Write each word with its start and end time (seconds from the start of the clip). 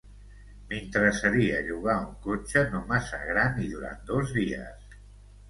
M'interessaria 0.69 1.59
llogar 1.67 1.97
un 2.05 2.07
cotxe 2.23 2.65
no 2.73 2.81
massa 2.93 3.21
gran 3.33 3.61
i 3.67 3.71
durant 3.77 4.03
dos 4.11 4.35
dies. 4.41 4.99